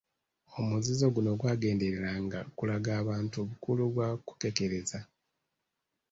[0.59, 4.99] Omuzizo guno gwagendereranga kulaga bantu bukulu bwa kukekkereza.